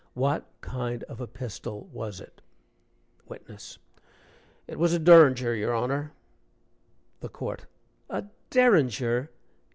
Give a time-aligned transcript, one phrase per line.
[0.15, 2.41] What kind of a pistol was it?"
[3.27, 3.77] WITNESS.
[4.67, 6.11] "It was a Durringer, your Honor."
[7.19, 7.67] THE COURT.
[8.09, 9.29] "A derringer!